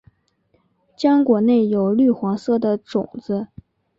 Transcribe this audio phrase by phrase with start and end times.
[0.97, 3.49] 浆果内有绿黄色的种子。